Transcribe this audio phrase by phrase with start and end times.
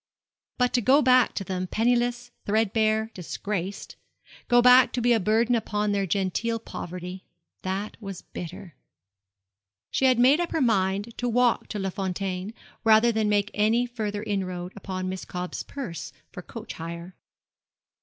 [0.57, 3.97] But to go back to them penniless, threadbare, disgraced
[4.47, 7.23] go back to be a burden upon their genteel poverty.
[7.61, 8.73] That was bitter.
[9.91, 12.53] She had made up her mind to walk to Les Fontaines
[12.83, 17.15] rather than make any further inroad upon Miss Cobb's purse for coach hire.